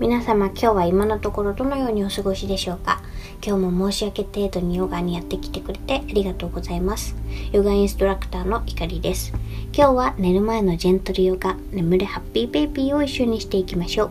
[0.00, 3.00] 皆様今日は今のところどのようにお過ごしでしょうか？
[3.42, 7.16] 今日も申し訳程度にヨガにやってきてくれてありがとうございます。
[7.52, 9.32] ヨガインストラクターのいかりです。
[9.72, 14.10] 今日は寝る前のジェントルヨガ眠れハッピーベイビーを一緒にしていきましょう。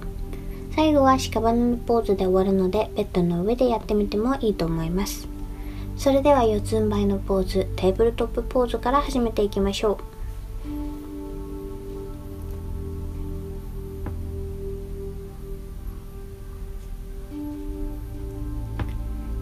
[0.75, 5.32] 最後は屍のポーズで終わるのでベッドの上でやってみてもいいと思います。
[5.96, 9.98] それでは四つん這いのポーズテーブルトップポーズから始めていきましょう。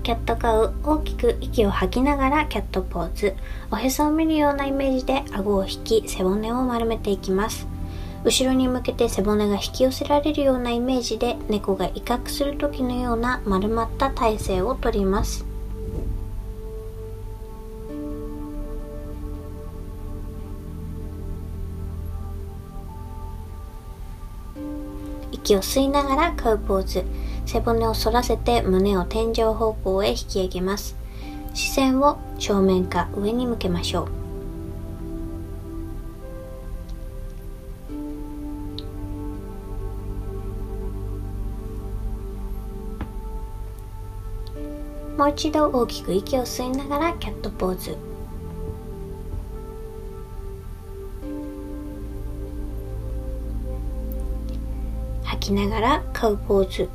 [0.03, 3.35] キャットカウ大きく息を吐きながらキャットポーズ。
[3.71, 7.67] おへそを見るようなイメージで顎を引き背骨を丸めていきます。
[8.23, 15.50] 後ろに向けて背骨が引き寄せられるようなイメージで猫が威嚇する時のような丸まった体勢をとります。
[25.31, 27.03] 息を吸いながらカウポーズ
[27.45, 30.95] 背骨を反らせて胸を天井方向へ引き上げます。
[31.53, 34.21] 視線を正面か上に向けましょう。
[45.17, 47.95] もう一度大きく息を吸いながらキャットポーズ
[55.31, 56.89] 吐きながらカウポーズ。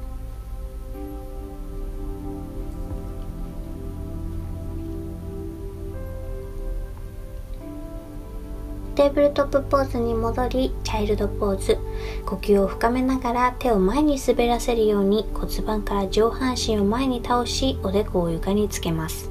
[8.94, 11.78] テーブルトップポーズに戻りチャイルドポーズ。
[12.26, 19.30] 呼吸を深めながら手を前に滑らせるように骨盤から上半身を前に倒しおでこを床につけます。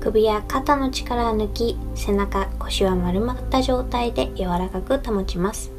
[0.00, 5.77] 首や肩の力を抜き背中腰は丸まった状態で柔らかく保ちます。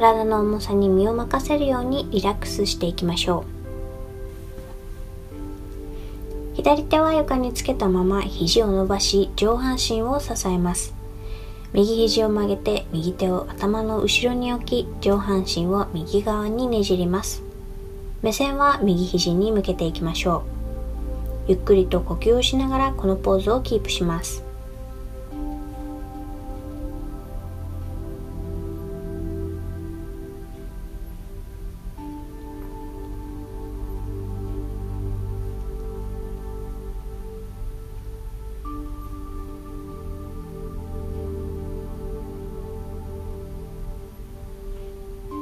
[0.00, 3.44] 体の重さに身を任せるようにリラックスしていきましょ
[6.54, 6.56] う。
[6.56, 10.94] 左手は床につけたまま肘を伸ばし上半身を支えます。
[11.74, 17.42] 右肘を曲げて右手を頭の後ろに置き上半身を右側にねじります。
[18.22, 20.44] 目線は右肘に向けていきましょ
[21.46, 21.50] う。
[21.52, 24.49] ゆっくりと呼吸をしながらこのポーズをキープします。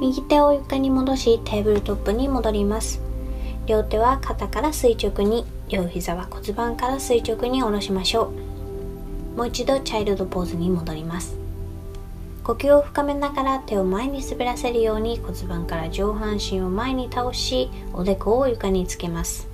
[0.09, 2.99] 右手を床に戻しテーブルトップに戻ります。
[3.67, 8.33] 両手は肩から垂直に両膝は骨盤から垂直に下ろしましょ
[9.35, 9.37] う。
[9.37, 11.37] もう一度チャイルドポーズに戻ります。
[12.43, 19.47] 呼吸を深めながら手を前に滑らせるように骨盤から上半身を前に倒しおでこを床につけます。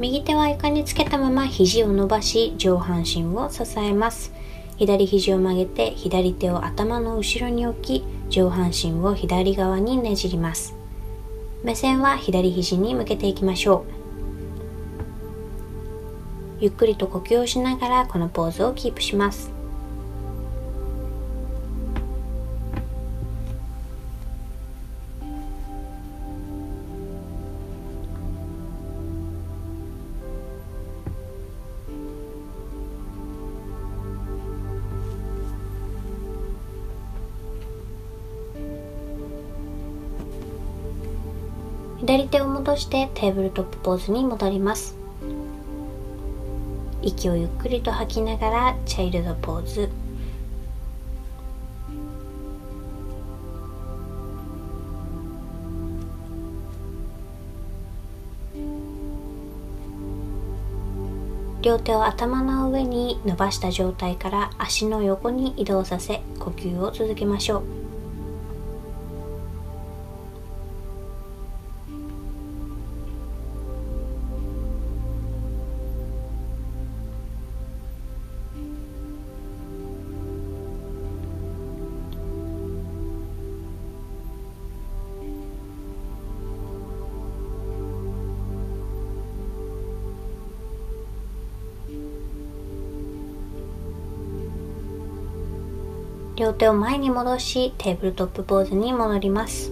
[0.00, 4.32] 右手は床につけたまま肘を伸ばし上半身を支えます。
[4.78, 10.74] 左肘を曲げて左手を頭の後ろに置き上半身を左側にねじります。
[11.62, 13.84] 目線は左肘に向けていきましょ
[16.60, 16.62] う。
[16.62, 19.59] ゆっくりと呼吸をしながらこのポーズをキープします。
[42.70, 44.96] 左手を戻してテーブルトップポーズに戻ります。
[47.02, 49.88] 息をゆっくりと吐きながらチャイルドポーズ。
[61.62, 67.79] 両手を頭の上に伸ばした状態から足の横に移動させ呼吸を続けましょう。
[96.40, 99.70] 両手を前に戻しテーブルトップポーズに戻ります。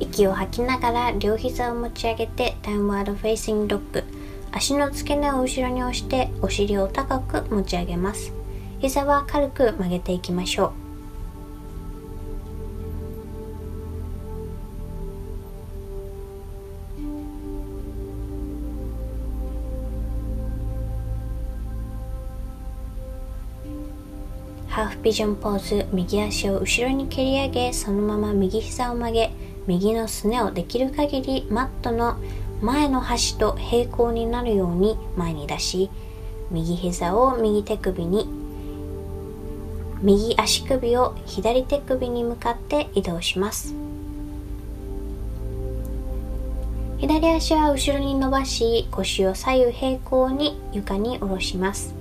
[0.00, 4.04] 息を吐きながら両膝を持ち上げてダウンワードフェイシングドッグ
[4.50, 8.32] 足の付け根を後ろに押してお尻を高く持ち上げます。
[8.78, 10.85] 膝は軽く曲げていきましょう。
[25.06, 29.30] ビジョンポーズ右足を後ろに蹴り上げそのまま右膝を曲げ
[29.68, 32.16] 右のすねをできる限りマットの
[32.60, 35.90] 前の端と平行になるように前に出し
[36.50, 38.28] 右膝を右手首に
[40.02, 43.76] 右足首を左手首に向かって移動します。
[46.98, 51.95] 左足は後ろに伸ばし腰を左右平行に床に下ろします。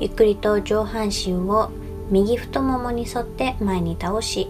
[0.00, 1.70] ゆっくりと上半身を
[2.10, 4.48] 右太ももに沿って前に倒し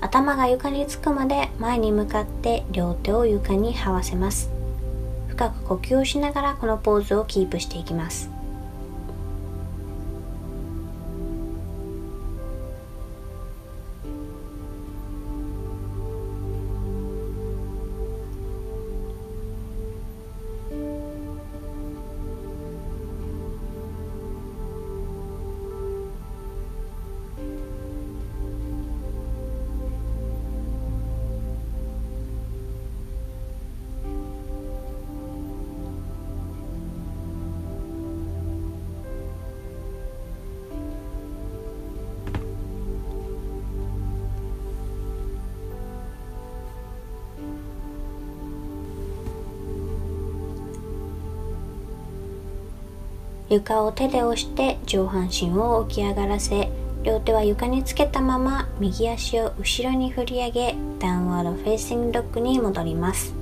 [0.00, 4.50] 頭が床につくまで前に向かって両手を床に這わせます。
[5.28, 8.35] 深く呼吸をしながらこのポーズをキープしていきます。
[53.48, 56.68] 床を手で押して上半身を起き上がらせ
[57.04, 63.32] 両手は床につけたまま右足を後ろに振り上げダウンワードフェイシングドッグに戻ります。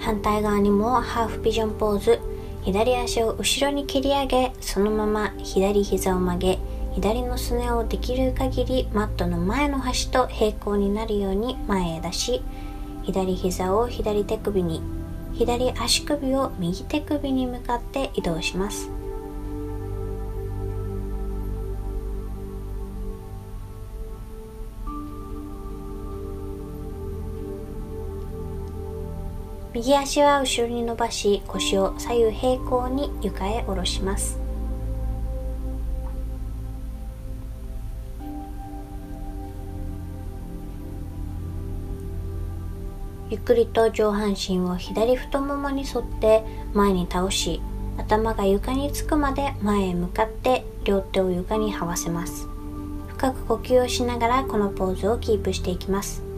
[0.00, 2.18] 反対側にもハーフピジョンポーズ。
[2.64, 6.58] 左足を後ろに蹴り上げそのまま左膝を曲げ
[6.94, 12.42] 左のすねをできる限りマットの前の端と平行になるように前へ出し
[13.02, 14.82] 左膝を左手首に
[15.32, 18.90] 左足首を右手首に向かって移動します。
[29.74, 34.41] 右足は後ろに伸ばし腰を左右平行に床へ下ろします。
[43.44, 47.60] くりと上半身を左太ももに沿って前に倒し
[47.98, 52.48] 頭が床につくまで前へ向かって両手を床に這わせます。
[53.08, 56.31] 深く呼吸をしながらこのポーズをキープしていきます。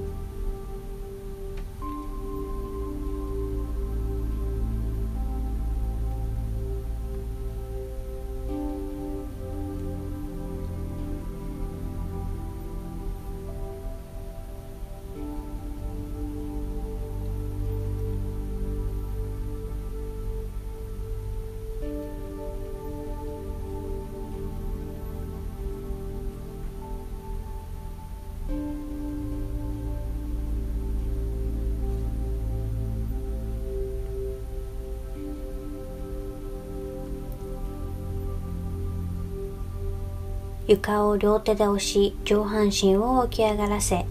[40.67, 44.07] 床を両手で押し上半身を起き上がらせ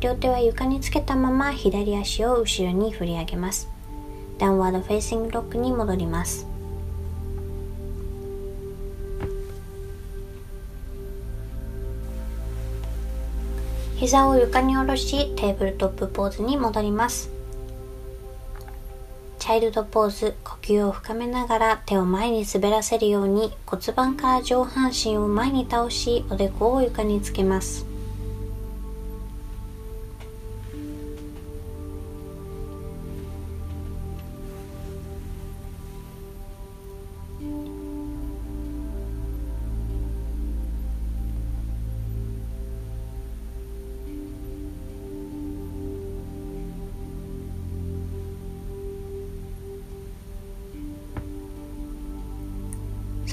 [0.00, 3.70] 両手は床につけたまま左足を後ろに振り上げます。
[4.36, 6.46] ダウンワードフェイシングドッグに戻ります。
[13.96, 17.30] 膝を床に下ろしテーブルトップポーズに戻ります。
[19.44, 27.93] チャイルドポーズ呼吸を深めながら手を前に滑らせるように骨盤から上半身を前に倒しおでこを床につけます。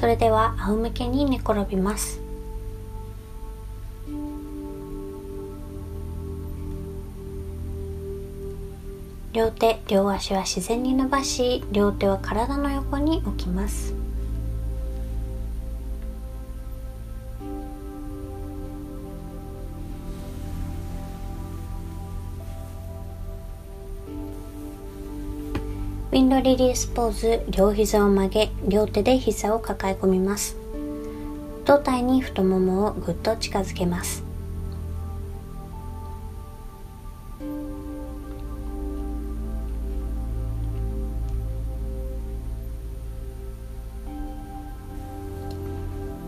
[0.02, 2.20] それでは仰向けに寝転びます。
[9.32, 14.01] 両手両足は自然に伸ばし両手は体の横に置きます。
[26.42, 30.58] ドリリースポーズ両膝を曲げ両手で膝を抱え込みます。
[31.66, 34.24] 胴体に太ももをぐっと近づけます。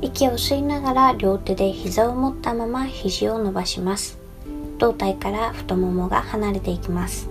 [0.04, 4.20] 息を吸いながら両手で膝を持ったまま肘を伸ばします。
[4.78, 7.28] 胴体から太ももが離れていきます。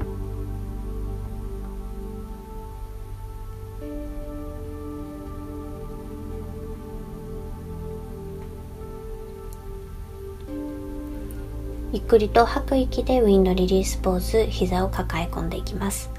[11.93, 16.11] ゆっくりと吐く息でウィンドリリースポーズ膝を抱え込んでいきます。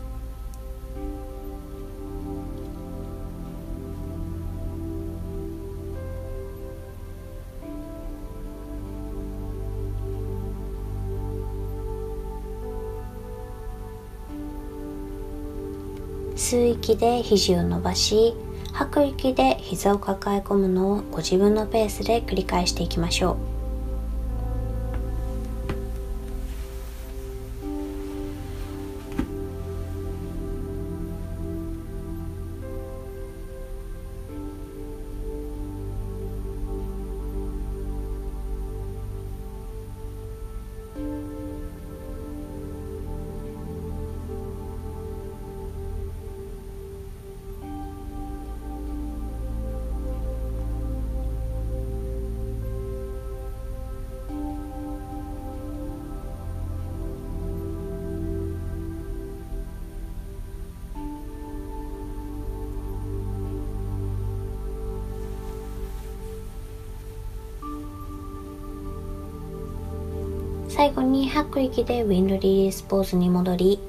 [16.36, 18.36] 吸う息で肘を伸ばし
[18.74, 23.53] 吐く息で膝を抱え込むのをご自分のペースで繰り返していきましょう。
[70.76, 73.80] 最後に吐く息でウィンドリリースポーズに戻り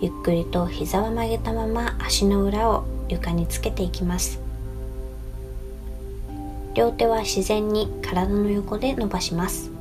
[0.00, 4.38] ゆっくりと膝は曲げたまま足の裏を床につけていきます。
[6.74, 9.72] 両手は自然に体の横で伸ばします。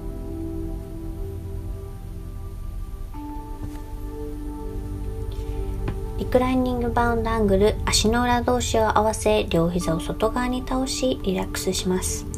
[6.17, 12.34] リクライニングバウンドアングル足の裏同士を合わせ両膝を外側に倒しリラックスします。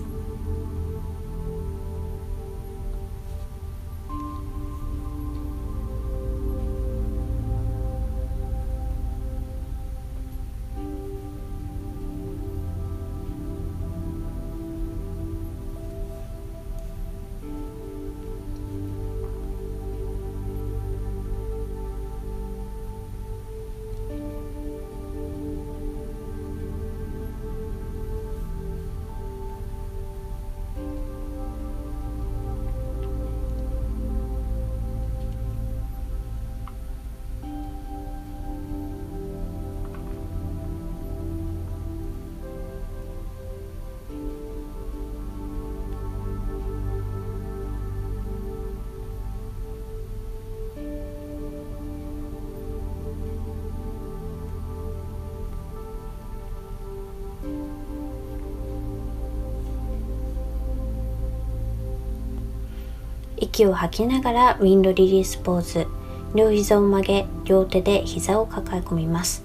[63.40, 65.88] 息を吐きながらウィンドリリースポーズ。
[66.36, 69.44] 両膝を曲げ両手で膝を抱え込みます。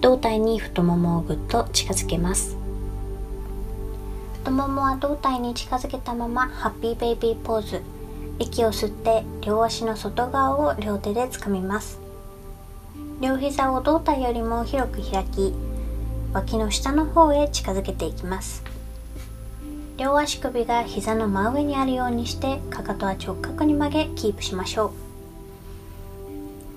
[0.00, 2.56] 胴体に太ももをぐっと近づけます。
[4.38, 7.82] 太ももは胴体に近づけたままハッピーベイビーポーズ。
[8.38, 12.00] 息を吸って両足の外側を両手で掴みます。
[13.20, 15.52] 両膝を胴体よりも広く開き
[16.32, 18.71] 脇の下の方へ近づけていきます。
[19.96, 24.90] 両足首が膝の真上にあるようにしてかかとは直角に曲げキープしましょう。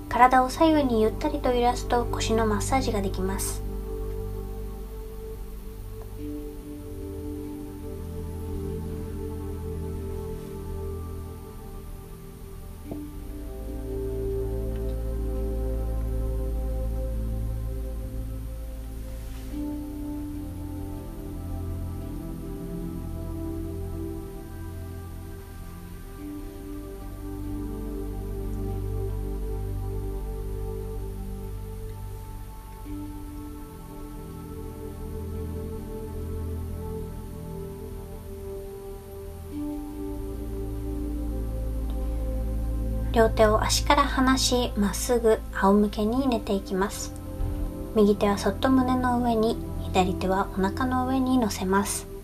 [0.08, 3.65] 体を左右にゆったりと揺らすと腰のマッサージができます。
[43.16, 47.14] 両手を足から離しまっすぐ仰向けに寝ていきます。
[47.94, 52.15] 右手はそっと胸の上に左手はお腹の上に乗せます。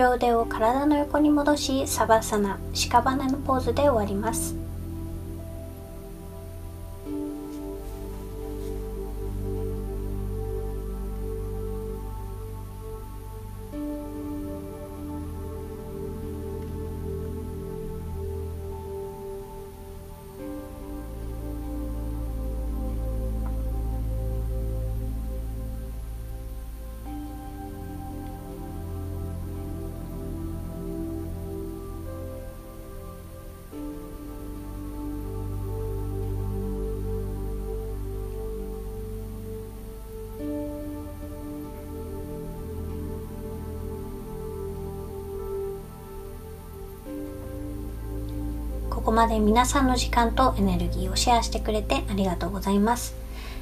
[0.00, 4.69] 両腕を体の横に戻しサバサナ屍のポーズで終わります。
[49.10, 53.16] こまで皆さんの時間とエネルギーをシェアしてくれてありがとうございます。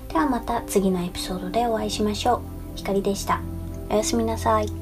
[0.08, 2.42] ではまた次のエピソードでお会いしましょ
[2.74, 2.76] う。
[2.76, 3.40] ひかりでした。
[3.88, 4.77] おやすみなさい。